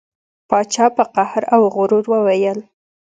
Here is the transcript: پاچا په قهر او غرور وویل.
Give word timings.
پاچا 0.49 0.85
په 0.97 1.03
قهر 1.15 1.43
او 1.55 1.61
غرور 1.75 2.05
وویل. 2.09 2.59